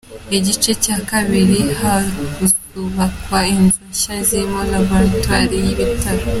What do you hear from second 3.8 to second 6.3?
nshya zirimo Laboratwari y’ibitaro